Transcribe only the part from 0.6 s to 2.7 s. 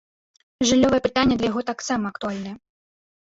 Жыллёвае пытанне для яго таксама актуальнае.